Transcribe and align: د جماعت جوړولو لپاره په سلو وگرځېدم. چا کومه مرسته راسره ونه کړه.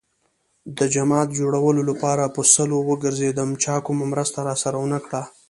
د 0.77 0.79
جماعت 0.95 1.29
جوړولو 1.39 1.81
لپاره 1.89 2.23
په 2.35 2.41
سلو 2.53 2.77
وگرځېدم. 2.89 3.49
چا 3.63 3.75
کومه 3.85 4.05
مرسته 4.13 4.39
راسره 4.47 4.77
ونه 4.81 4.99
کړه. 5.05 5.21